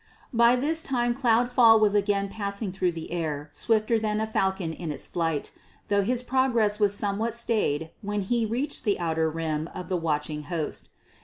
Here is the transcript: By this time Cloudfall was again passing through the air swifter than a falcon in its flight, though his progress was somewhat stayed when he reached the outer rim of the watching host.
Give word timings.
By 0.33 0.55
this 0.55 0.81
time 0.81 1.13
Cloudfall 1.13 1.79
was 1.79 1.93
again 1.93 2.27
passing 2.27 2.71
through 2.71 2.93
the 2.93 3.11
air 3.11 3.49
swifter 3.53 3.99
than 3.99 4.19
a 4.19 4.25
falcon 4.25 4.73
in 4.73 4.91
its 4.91 5.05
flight, 5.07 5.51
though 5.89 6.01
his 6.01 6.23
progress 6.23 6.79
was 6.79 6.95
somewhat 6.97 7.35
stayed 7.35 7.91
when 8.01 8.21
he 8.21 8.43
reached 8.43 8.83
the 8.83 8.99
outer 8.99 9.29
rim 9.29 9.69
of 9.75 9.89
the 9.89 9.97
watching 9.97 10.45
host. 10.45 10.89